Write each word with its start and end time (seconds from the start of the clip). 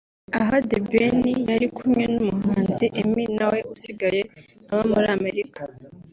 Aha 0.37 0.57
The 0.69 0.79
Ben 0.89 1.21
yari 1.49 1.67
kumwe 1.77 2.03
n'umuhanzi 2.13 2.85
Emmy 3.01 3.23
nawe 3.37 3.59
usigaye 3.75 4.21
aba 4.71 4.83
muri 4.91 5.07
Amerika 5.17 5.61